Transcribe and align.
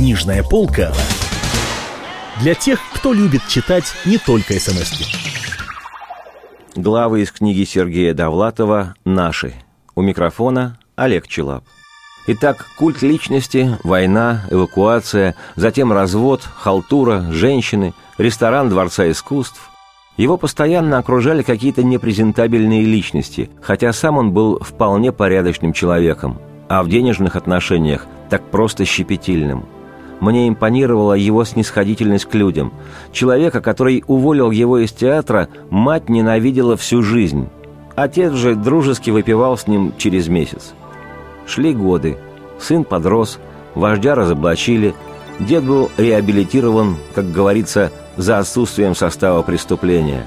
Книжная 0.00 0.42
полка 0.42 0.94
для 2.40 2.54
тех, 2.54 2.80
кто 2.94 3.12
любит 3.12 3.42
читать 3.48 3.84
не 4.06 4.16
только 4.16 4.54
смс 4.54 4.94
-ки. 4.94 5.04
Главы 6.74 7.20
из 7.20 7.30
книги 7.30 7.64
Сергея 7.64 8.14
Довлатова 8.14 8.94
«Наши». 9.04 9.52
У 9.94 10.00
микрофона 10.00 10.78
Олег 10.96 11.28
Челап. 11.28 11.64
Итак, 12.28 12.64
культ 12.78 13.02
личности, 13.02 13.76
война, 13.84 14.46
эвакуация, 14.48 15.34
затем 15.54 15.92
развод, 15.92 16.48
халтура, 16.54 17.26
женщины, 17.30 17.92
ресторан 18.16 18.70
Дворца 18.70 19.10
искусств. 19.10 19.68
Его 20.16 20.38
постоянно 20.38 20.96
окружали 20.96 21.42
какие-то 21.42 21.82
непрезентабельные 21.82 22.86
личности, 22.86 23.50
хотя 23.60 23.92
сам 23.92 24.16
он 24.16 24.32
был 24.32 24.60
вполне 24.60 25.12
порядочным 25.12 25.74
человеком, 25.74 26.40
а 26.70 26.82
в 26.82 26.88
денежных 26.88 27.36
отношениях 27.36 28.06
так 28.30 28.50
просто 28.50 28.86
щепетильным. 28.86 29.66
Мне 30.20 30.48
импонировала 30.48 31.14
его 31.14 31.44
снисходительность 31.44 32.26
к 32.26 32.34
людям. 32.34 32.72
Человека, 33.10 33.60
который 33.60 34.04
уволил 34.06 34.50
его 34.50 34.78
из 34.78 34.92
театра, 34.92 35.48
мать 35.70 36.08
ненавидела 36.08 36.76
всю 36.76 37.02
жизнь. 37.02 37.48
Отец 37.96 38.32
же 38.34 38.54
дружески 38.54 39.10
выпивал 39.10 39.56
с 39.56 39.66
ним 39.66 39.92
через 39.96 40.28
месяц. 40.28 40.74
Шли 41.46 41.74
годы. 41.74 42.18
Сын 42.58 42.84
подрос, 42.84 43.38
вождя 43.74 44.14
разоблачили, 44.14 44.94
дед 45.38 45.64
был 45.64 45.90
реабилитирован, 45.96 46.96
как 47.14 47.32
говорится, 47.32 47.90
за 48.16 48.38
отсутствием 48.38 48.94
состава 48.94 49.42
преступления. 49.42 50.26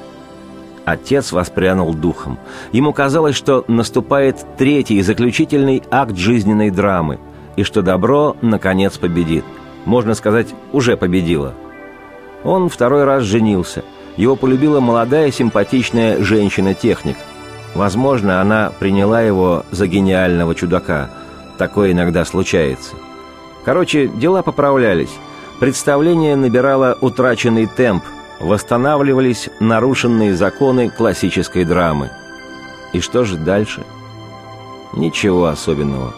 Отец 0.85 1.31
воспрянул 1.31 1.93
духом. 1.93 2.39
Ему 2.71 2.91
казалось, 2.91 3.35
что 3.35 3.63
наступает 3.67 4.43
третий 4.57 4.95
и 4.95 5.01
заключительный 5.01 5.83
акт 5.91 6.17
жизненной 6.17 6.71
драмы, 6.71 7.19
и 7.55 7.63
что 7.63 7.81
добро, 7.81 8.35
наконец, 8.41 8.97
победит. 8.97 9.45
Можно 9.85 10.13
сказать, 10.13 10.47
уже 10.71 10.97
победило. 10.97 11.53
Он 12.43 12.69
второй 12.69 13.03
раз 13.03 13.23
женился. 13.23 13.83
Его 14.17 14.35
полюбила 14.35 14.79
молодая 14.79 15.31
симпатичная 15.31 16.21
женщина-техник– 16.23 17.17
Возможно, 17.75 18.39
она 18.39 18.71
приняла 18.79 19.21
его 19.21 19.65
за 19.71 19.87
гениального 19.87 20.53
чудака. 20.53 21.09
Такое 21.57 21.91
иногда 21.91 22.23
случается. 22.23 22.95
Короче, 23.65 24.07
дела 24.07 24.41
поправлялись. 24.43 25.11
Представление 25.59 26.35
набирало 26.35 26.97
утраченный 27.01 27.65
темп, 27.65 28.03
восстанавливались 28.39 29.49
нарушенные 29.59 30.35
законы 30.35 30.89
классической 30.89 31.63
драмы. 31.65 32.11
И 32.91 32.99
что 32.99 33.23
же 33.23 33.37
дальше? 33.37 33.83
Ничего 34.93 35.45
особенного. 35.45 36.13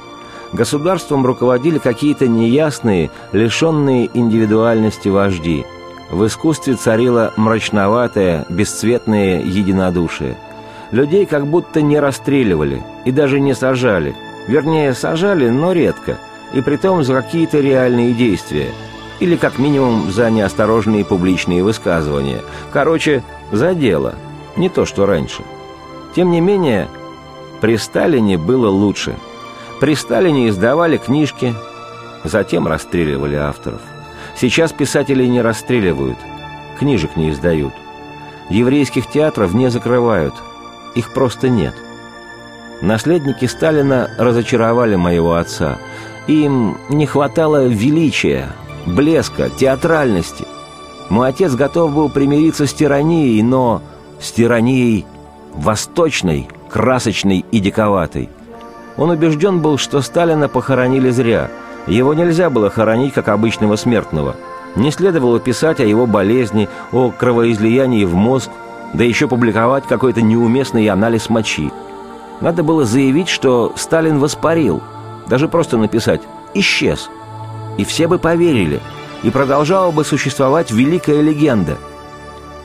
Государством 0.55 1.25
руководили 1.25 1.77
какие-то 1.77 2.27
неясные, 2.27 3.11
лишенные 3.31 4.09
индивидуальности 4.13 5.09
вожди. 5.09 5.65
В 6.09 6.25
искусстве 6.25 6.75
царило 6.75 7.33
мрачноватое, 7.37 8.45
бесцветное 8.49 9.41
единодушие– 9.41 10.37
Людей 10.91 11.25
как 11.25 11.47
будто 11.47 11.81
не 11.81 11.99
расстреливали 11.99 12.83
и 13.05 13.11
даже 13.11 13.39
не 13.39 13.53
сажали. 13.53 14.15
Вернее, 14.47 14.93
сажали, 14.93 15.49
но 15.49 15.71
редко, 15.71 16.17
и 16.53 16.61
притом 16.61 17.03
за 17.03 17.21
какие-то 17.21 17.59
реальные 17.59 18.13
действия. 18.13 18.69
Или 19.19 19.35
как 19.35 19.57
минимум 19.57 20.11
за 20.11 20.29
неосторожные 20.29 21.03
публичные 21.03 21.63
высказывания. 21.63 22.41
Короче, 22.71 23.23
за 23.51 23.73
дело. 23.73 24.13
Не 24.55 24.69
то, 24.69 24.85
что 24.85 25.05
раньше. 25.05 25.43
Тем 26.15 26.31
не 26.31 26.41
менее, 26.41 26.87
при 27.61 27.77
Сталине 27.77 28.37
было 28.37 28.69
лучше. 28.69 29.15
При 29.79 29.95
Сталине 29.95 30.49
издавали 30.49 30.97
книжки, 30.97 31.53
затем 32.23 32.67
расстреливали 32.67 33.35
авторов. 33.35 33.81
Сейчас 34.35 34.71
писателей 34.71 35.27
не 35.29 35.41
расстреливают, 35.41 36.17
книжек 36.79 37.15
не 37.15 37.31
издают. 37.31 37.73
Еврейских 38.49 39.07
театров 39.07 39.53
не 39.53 39.69
закрывают– 39.69 40.33
их 40.95 41.11
просто 41.11 41.49
нет. 41.49 41.75
Наследники 42.81 43.45
Сталина 43.45 44.09
разочаровали 44.17 44.95
моего 44.95 45.35
отца. 45.35 45.77
Им 46.27 46.77
не 46.89 47.05
хватало 47.05 47.67
величия, 47.67 48.47
блеска, 48.85 49.49
театральности. 49.49 50.45
Мой 51.09 51.29
отец 51.29 51.53
готов 51.53 51.93
был 51.93 52.09
примириться 52.09 52.65
с 52.65 52.73
тиранией, 52.73 53.41
но 53.43 53.81
с 54.19 54.31
тиранией 54.31 55.05
восточной, 55.53 56.47
красочной 56.69 57.45
и 57.51 57.59
диковатой. 57.59 58.29
Он 58.97 59.09
убежден 59.09 59.59
был, 59.59 59.77
что 59.77 60.01
Сталина 60.01 60.47
похоронили 60.47 61.09
зря. 61.09 61.49
Его 61.87 62.13
нельзя 62.13 62.49
было 62.49 62.69
хоронить 62.69 63.13
как 63.13 63.27
обычного 63.27 63.75
смертного. 63.75 64.35
Не 64.75 64.91
следовало 64.91 65.39
писать 65.39 65.79
о 65.79 65.85
его 65.85 66.05
болезни, 66.05 66.69
о 66.91 67.11
кровоизлиянии 67.11 68.05
в 68.05 68.15
мозг, 68.15 68.49
да 68.93 69.03
еще 69.03 69.27
публиковать 69.27 69.85
какой-то 69.85 70.21
неуместный 70.21 70.87
анализ 70.87 71.29
мочи. 71.29 71.71
Надо 72.41 72.63
было 72.63 72.85
заявить, 72.85 73.29
что 73.29 73.73
Сталин 73.75 74.19
воспарил, 74.19 74.81
даже 75.27 75.47
просто 75.47 75.77
написать 75.77 76.21
«исчез». 76.53 77.09
И 77.77 77.83
все 77.83 78.07
бы 78.07 78.19
поверили, 78.19 78.79
и 79.23 79.29
продолжала 79.29 79.91
бы 79.91 80.05
существовать 80.05 80.71
великая 80.71 81.21
легенда. 81.21 81.77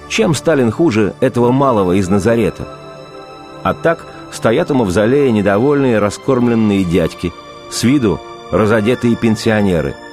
Чем 0.09 0.35
Сталин 0.35 0.71
хуже 0.71 1.15
этого 1.21 1.53
малого 1.53 1.93
из 1.93 2.09
Назарета? 2.09 2.69
А 3.63 3.75
так 3.75 4.07
стоят 4.33 4.71
у 4.71 4.75
мавзолея 4.75 5.31
недовольные 5.31 5.99
раскормленные 5.99 6.85
дядьки, 6.85 7.33
с 7.71 7.83
виду 7.85 8.21
разодетые 8.51 9.17
пенсионеры– 9.17 9.95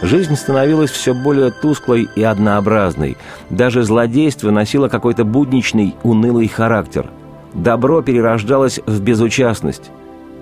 Жизнь 0.00 0.36
становилась 0.36 0.90
все 0.90 1.12
более 1.12 1.50
тусклой 1.50 2.08
и 2.14 2.22
однообразной. 2.22 3.16
Даже 3.50 3.82
злодейство 3.82 4.50
носило 4.50 4.88
какой-то 4.88 5.24
будничный, 5.24 5.94
унылый 6.04 6.46
характер. 6.46 7.10
Добро 7.52 8.02
перерождалось 8.02 8.80
в 8.86 9.00
безучастность. 9.00 9.90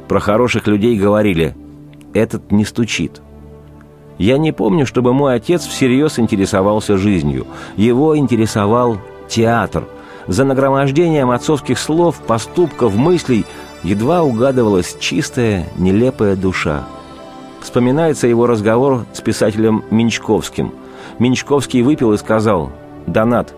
Про 0.08 0.20
хороших 0.20 0.66
людей 0.66 0.98
говорили 0.98 1.56
«этот 2.12 2.52
не 2.52 2.64
стучит». 2.64 3.22
Я 4.18 4.38
не 4.38 4.52
помню, 4.52 4.86
чтобы 4.86 5.12
мой 5.12 5.34
отец 5.34 5.66
всерьез 5.66 6.18
интересовался 6.18 6.96
жизнью. 6.96 7.46
Его 7.76 8.16
интересовал 8.16 8.98
театр. 9.28 9.84
За 10.26 10.44
нагромождением 10.44 11.30
отцовских 11.30 11.78
слов, 11.78 12.18
поступков, 12.18 12.94
мыслей 12.94 13.44
едва 13.82 14.22
угадывалась 14.22 14.96
чистая, 14.98 15.68
нелепая 15.76 16.36
душа– 16.36 16.84
Вспоминается 17.66 18.28
его 18.28 18.46
разговор 18.46 19.06
с 19.12 19.20
писателем 19.20 19.84
Минчковским. 19.90 20.72
Минчковский 21.18 21.82
выпил 21.82 22.12
и 22.12 22.16
сказал 22.16 22.70
«Донат, 23.08 23.54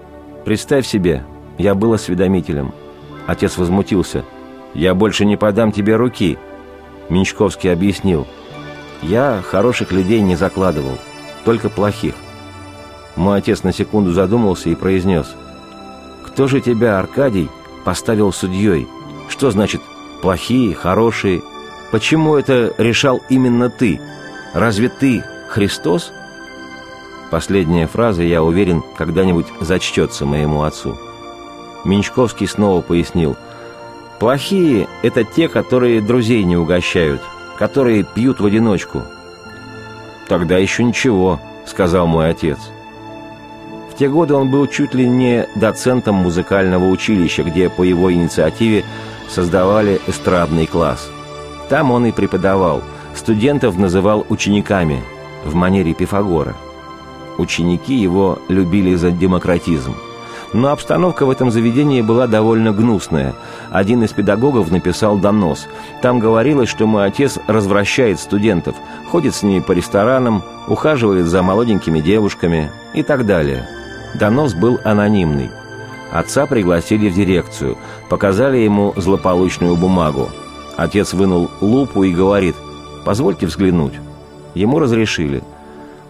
представь 0.47 0.87
себе, 0.87 1.25
я 1.59 1.75
был 1.75 1.93
осведомителем». 1.93 2.73
Отец 3.27 3.59
возмутился 3.59 4.25
«Я 4.73 4.95
больше 4.95 5.27
не 5.27 5.37
подам 5.37 5.73
тебе 5.73 5.97
руки». 5.97 6.39
Минчковский 7.11 7.71
объяснил 7.71 8.27
«Я 9.03 9.43
хороших 9.45 9.93
людей 9.93 10.23
не 10.23 10.37
закладывал, 10.37 10.97
только 11.45 11.69
плохих». 11.69 12.15
Мой 13.15 13.41
отец 13.41 13.63
на 13.63 13.75
секунду 13.75 14.13
задумался 14.13 14.71
и 14.71 14.75
произнес 14.75 15.37
«Кто 16.39 16.47
же 16.47 16.61
тебя, 16.61 17.01
Аркадий, 17.01 17.51
поставил 17.85 18.33
судьей? 18.33 18.87
Что 19.29 19.51
значит 19.51 19.83
плохие, 20.23 20.73
хорошие?» 20.73 21.43
Почему 21.91 22.37
это 22.37 22.73
решал 22.79 23.21
именно 23.29 23.71
ты? 23.71 24.01
Разве 24.55 24.89
ты 24.89 25.25
Христос? 25.49 26.13
Последняя 27.33 27.89
фраза, 27.89 28.23
я 28.23 28.45
уверен, 28.45 28.85
когда-нибудь 28.97 29.47
зачтется 29.61 30.27
моему 30.27 30.63
отцу. 30.63 30.97
Менчковский 31.85 32.47
снова 32.47 32.83
пояснил. 32.83 33.37
Плохие– 34.21 34.87
это 35.03 35.25
те, 35.25 35.49
которые 35.49 36.01
друзей 36.01 36.45
не 36.45 36.57
угощают, 36.57 37.21
которые 37.59 38.05
пьют 38.05 38.39
в 38.39 38.47
одиночку. 38.47 39.03
Тогда 40.29 40.57
еще 40.57 40.85
ничего, 40.85 41.41
сказал 41.67 42.07
мой 42.07 42.31
отец. 42.31 42.59
Те 43.99 44.09
годы 44.09 44.35
он 44.35 44.51
был 44.51 44.67
чуть 44.67 44.95
ли 44.95 45.09
не 45.09 45.49
доцентом 45.55 46.15
музыкального 46.17 46.89
училища, 46.89 47.43
где 47.43 47.69
по 47.69 47.83
его 47.83 48.13
инициативе 48.13 48.85
создавали 49.29 50.01
эстрадный 50.07 50.67
класс– 50.67 51.11
там 51.69 51.91
он 51.91 52.07
и 52.07 52.13
преподавал, 52.13 52.83
студентов 53.15 53.77
называл 53.77 54.25
учениками, 54.31 55.03
в 55.45 55.55
манере 55.55 55.93
Пифагора. 55.93 56.57
Ученики 57.37 57.95
его 57.95 58.39
любили 58.49 58.95
за 58.95 59.11
демократизм. 59.11 59.95
Но 60.55 60.71
обстановка 60.71 61.27
в 61.27 61.31
этом 61.31 61.51
заведении 61.51 62.01
была 62.01 62.27
довольно 62.27 62.73
гнусная. 62.73 63.35
Один 63.71 64.03
из 64.03 64.13
педагогов 64.13 64.71
написал 64.71 65.19
донос. 65.19 65.69
Там 66.01 66.21
говорилось, 66.21 66.71
что 66.71 66.87
мой 66.87 67.05
отец 67.05 67.39
развращает 67.47 68.19
студентов, 68.19 68.75
ходит 69.11 69.35
с 69.35 69.43
ними 69.43 69.61
по 69.61 69.73
ресторанам, 69.73 70.43
ухаживает 70.67 71.27
за 71.27 71.43
молоденькими 71.43 72.01
девушками 72.01 72.71
и 72.95 73.03
так 73.03 73.27
далее. 73.27 73.69
Донос 74.15 74.55
был 74.55 74.79
анонимный. 74.85 75.51
Отца 76.13 76.47
пригласили 76.47 77.09
в 77.09 77.15
дирекцию, 77.15 77.77
показали 78.09 78.59
ему 78.59 78.95
злополучную 78.97 79.77
бумагу. 79.77 80.29
Отец 80.77 81.13
вынул 81.13 81.51
лупу 81.61 82.05
и 82.05 82.13
говорит 82.13 82.57
«Позвольте 83.05 83.47
взглянуть». 83.47 83.95
Ему 84.55 84.79
разрешили. 84.79 85.43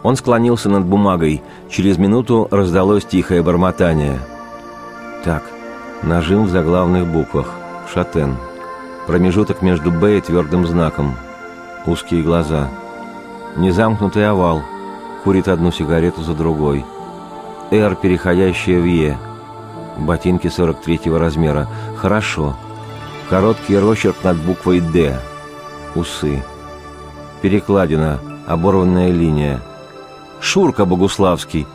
Он 0.02 0.16
склонился 0.16 0.68
над 0.68 0.84
бумагой. 0.84 1.42
Через 1.68 1.98
минуту 1.98 2.46
раздалось 2.50 3.04
тихое 3.04 3.42
бормотание. 3.42 4.18
Так, 5.24 5.42
нажим 6.02 6.44
в 6.44 6.50
заглавных 6.50 7.06
буквах. 7.06 7.52
Шатен. 7.92 8.36
Промежуток 9.06 9.62
между 9.62 9.90
«Б» 9.90 10.18
и 10.18 10.20
твердым 10.20 10.66
знаком. 10.66 11.16
Узкие 11.86 12.22
глаза. 12.22 12.68
Незамкнутый 13.56 14.28
овал. 14.28 14.62
Курит 15.24 15.48
одну 15.48 15.72
сигарету 15.72 16.22
за 16.22 16.34
другой. 16.34 16.84
«Р», 17.70 17.96
переходящая 17.96 18.80
в 18.80 18.84
«Е». 18.84 19.18
Ботинки 19.98 20.46
43-го 20.46 21.18
размера. 21.18 21.68
Хорошо. 21.96 22.56
Короткий 23.28 23.76
росчерк 23.78 24.16
над 24.22 24.36
буквой 24.38 24.80
«Д». 24.80 25.20
Усы. 25.94 26.42
Перекладина. 27.42 28.20
Оборванная 28.46 29.10
линия. 29.10 29.60
«Шурка 30.40 30.84
Богуславский!» 30.84 31.66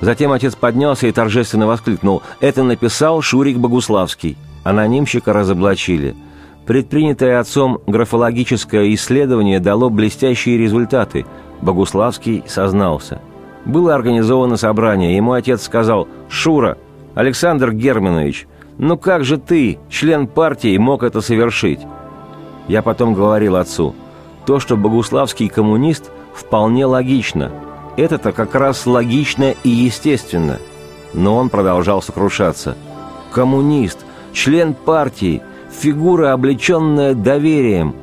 Затем 0.00 0.32
отец 0.32 0.54
поднялся 0.54 1.06
и 1.06 1.12
торжественно 1.12 1.66
воскликнул. 1.66 2.22
«Это 2.40 2.62
написал 2.62 3.20
Шурик 3.22 3.58
Богуславский». 3.58 4.36
Анонимщика 4.64 5.32
разоблачили– 5.32 6.16
Предпринятое 6.68 7.40
отцом 7.40 7.80
графологическое 7.86 8.92
исследование 8.92 9.58
дало 9.58 9.88
блестящие 9.88 10.58
результаты. 10.58 11.24
Богуславский 11.62 12.44
сознался. 12.46 13.22
Было 13.64 13.94
организовано 13.94 14.56
собрание. 14.56 15.16
Ему 15.16 15.32
отец 15.32 15.62
сказал 15.62 16.08
«Шура, 16.28 16.78
Александр 17.14 17.72
Германович, 17.72 18.46
ну 18.78 18.96
как 18.96 19.24
же 19.24 19.38
ты, 19.38 19.78
член 19.90 20.26
партии, 20.26 20.76
мог 20.78 21.02
это 21.02 21.20
совершить?» 21.20 21.80
Я 22.68 22.82
потом 22.82 23.14
говорил 23.14 23.56
отцу, 23.56 23.94
то, 24.46 24.60
что 24.60 24.76
Богуславский 24.76 25.48
коммунист, 25.48 26.10
вполне 26.34 26.86
логично. 26.86 27.50
Это-то 27.96 28.32
как 28.32 28.54
раз 28.54 28.86
логично 28.86 29.54
и 29.64 29.68
естественно. 29.68 30.58
Но 31.14 31.36
он 31.36 31.48
продолжал 31.48 32.02
сокрушаться. 32.02 32.76
«Коммунист, 33.32 33.98
член 34.32 34.74
партии, 34.74 35.42
фигура, 35.70 36.32
облеченная 36.32 37.14
доверием. 37.14 37.94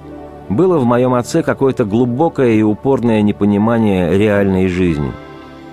Было 0.50 0.78
в 0.78 0.86
моем 0.86 1.14
отце 1.14 1.44
какое-то 1.44 1.86
глубокое 1.86 2.52
и 2.52 2.62
упорное 2.62 3.22
непонимание 3.22 4.18
реальной 4.18 4.68
жизни. 4.68 5.12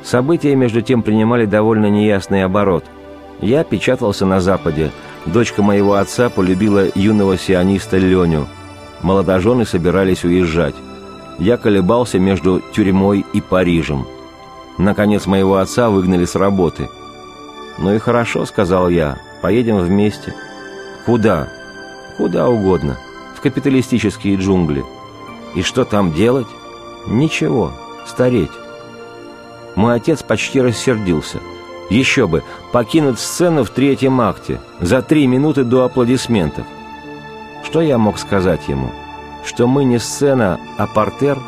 События, 0.04 0.54
между 0.54 0.82
тем, 0.82 1.02
принимали 1.02 1.46
довольно 1.46 1.86
неясный 1.86 2.44
оборот. 2.44 2.84
Я 3.40 3.64
печатался 3.64 4.26
на 4.26 4.40
Западе. 4.40 4.90
Дочка 5.26 5.62
моего 5.62 5.94
отца 5.94 6.28
полюбила 6.28 6.86
юного 6.94 7.38
сиониста 7.38 7.98
Леню. 7.98 8.46
Молодожены 9.02 9.64
собирались 9.64 10.24
уезжать. 10.24 10.74
Я 11.38 11.56
колебался 11.56 12.18
между 12.18 12.62
тюрьмой 12.72 13.24
и 13.32 13.40
Парижем. 13.40 14.06
Наконец, 14.78 15.26
моего 15.26 15.56
отца 15.56 15.90
выгнали 15.90 16.24
с 16.24 16.34
работы. 16.34 16.88
«Ну 17.78 17.94
и 17.94 17.98
хорошо»,— 17.98 18.44
сказал 18.46 18.88
я,— 18.88 19.18
«поедем 19.42 19.78
вместе». 19.78 20.34
«Куда?» 21.06 21.48
Куда 22.16 22.48
угодно, 22.48 22.98
в 23.34 23.40
капиталистические 23.40 24.36
джунгли. 24.36 24.84
И 25.54 25.62
что 25.62 25.84
там 25.84 26.12
делать? 26.12 26.46
Ничего, 27.06 27.72
стареть. 28.06 28.50
Мой 29.74 29.94
отец 29.94 30.22
почти 30.22 30.60
рассердился. 30.60 31.38
Еще 31.90 32.26
бы, 32.26 32.42
покинуть 32.72 33.18
сцену 33.18 33.64
в 33.64 33.70
третьем 33.70 34.20
акте, 34.20 34.60
за 34.80 35.02
три 35.02 35.26
минуты 35.26 35.64
до 35.64 35.84
аплодисментов. 35.84 36.64
Что 37.64 37.80
я 37.80 37.98
мог 37.98 38.18
сказать 38.18 38.68
ему? 38.68 38.90
Что 39.44 39.66
мы 39.66 39.84
не 39.84 39.98
сцена, 39.98 40.60
а 40.78 40.86
портер? 40.86 41.38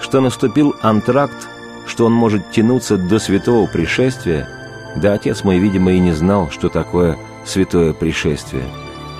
Что 0.00 0.20
наступил 0.20 0.74
антракт? 0.82 1.48
Что 1.86 2.06
он 2.06 2.12
может 2.12 2.50
тянуться 2.50 2.96
до 2.96 3.18
святого 3.18 3.66
пришествия? 3.66 4.48
Да 4.96 5.14
отец 5.14 5.44
мой, 5.44 5.58
видимо, 5.58 5.92
и 5.92 5.98
не 5.98 6.12
знал, 6.12 6.50
что 6.50 6.68
такое 6.68 7.18
святое 7.44 7.92
пришествие. 7.92 8.64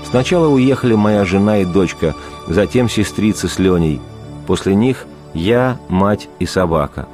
Сначала 0.04 0.48
уехали 0.48 0.94
моя 0.94 1.24
жена 1.24 1.58
и 1.58 1.64
дочка, 1.64 2.14
затем 2.46 2.88
сестрица 2.88 3.48
с 3.48 3.58
Леней. 3.58 4.00
После 4.46 4.74
них 4.74 5.06
я, 5.34 5.78
мать 5.88 6.28
и 6.38 6.46
собака. 6.46 7.08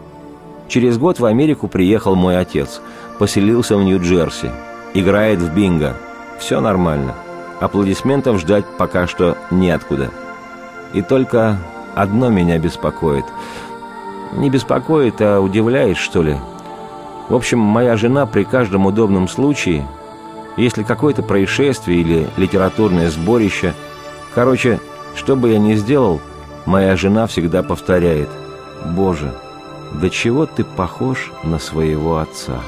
Через 0.68 0.98
год 0.98 1.20
в 1.20 1.24
Америку 1.24 1.68
приехал 1.68 2.14
мой 2.14 2.38
отец. 2.38 2.80
Поселился 3.18 3.76
в 3.76 3.82
Нью-Джерси. 3.82 4.50
Играет 4.94 5.40
в 5.40 5.54
бинго. 5.54 5.96
Все 6.38 6.60
нормально. 6.60 7.14
Аплодисментов 7.60 8.40
ждать 8.40 8.64
пока 8.78 9.06
что 9.06 9.36
неоткуда. 9.50 10.10
И 10.92 11.02
только 11.02 11.58
одно 11.94 12.28
меня 12.28 12.58
беспокоит. 12.58 13.24
Не 14.36 14.50
беспокоит, 14.50 15.20
а 15.20 15.40
удивляет, 15.40 15.96
что 15.96 16.22
ли. 16.22 16.36
В 17.28 17.34
общем, 17.34 17.58
моя 17.58 17.96
жена 17.96 18.26
при 18.26 18.44
каждом 18.44 18.86
удобном 18.86 19.28
случае 19.28 19.86
если 20.56 20.82
какое-то 20.82 21.22
происшествие 21.22 22.00
или 22.00 22.28
литературное 22.36 23.10
сборище. 23.10 23.74
Короче, 24.34 24.80
что 25.14 25.36
бы 25.36 25.50
я 25.50 25.58
ни 25.58 25.74
сделал, 25.74 26.20
моя 26.66 26.96
жена 26.96 27.26
всегда 27.26 27.62
повторяет 27.62 28.28
«Боже, 28.84 29.32
до 30.00 30.10
чего 30.10 30.46
ты 30.46 30.64
похож 30.64 31.32
на 31.42 31.58
своего 31.58 32.18
отца?» 32.18 32.60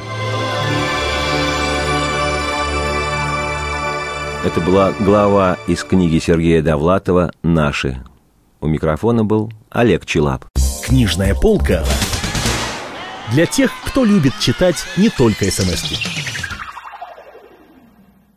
Это 4.44 4.60
была 4.60 4.92
глава 5.00 5.58
из 5.66 5.82
книги 5.82 6.18
Сергея 6.18 6.62
Довлатова 6.62 7.32
«Наши». 7.42 8.04
У 8.60 8.68
микрофона 8.68 9.24
был 9.24 9.52
Олег 9.70 10.06
Челап. 10.06 10.44
Книжная 10.84 11.34
полка 11.34 11.84
для 13.32 13.46
тех, 13.46 13.70
кто 13.84 14.04
любит 14.04 14.38
читать 14.38 14.76
не 14.96 15.08
только 15.08 15.50
смс 15.50 15.84
-ки. 15.84 16.15